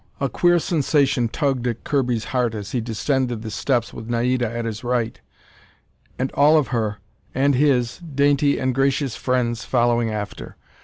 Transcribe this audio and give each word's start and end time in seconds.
A 0.19 0.29
queer 0.29 0.57
sensation 0.57 1.29
tugged 1.29 1.67
at 1.67 1.83
Kirby's 1.83 2.23
heart 2.33 2.55
as 2.55 2.71
he 2.71 2.81
descended 2.81 3.43
the 3.43 3.51
steps 3.51 3.93
with 3.93 4.09
Naida 4.09 4.49
at 4.51 4.65
his 4.65 4.83
right, 4.83 5.21
and 6.17 6.31
all 6.31 6.57
of 6.57 6.69
her 6.69 6.97
and 7.35 7.53
his 7.53 7.99
dainty 7.99 8.57
and 8.57 8.73
gracious 8.73 9.15
friends 9.15 9.63
following 9.63 10.09
after. 10.09 10.55